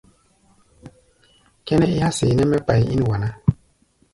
[1.65, 3.29] Kʼɛ́nɛ́ é há̧ seeʼnɛ́ mɛ́ kpai ín wa ná.